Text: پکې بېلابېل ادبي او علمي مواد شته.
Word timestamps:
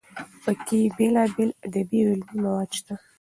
پکې 0.43 0.79
بېلابېل 0.97 1.49
ادبي 1.65 1.99
او 2.03 2.09
علمي 2.13 2.37
مواد 2.43 2.69
شته. 2.77 2.93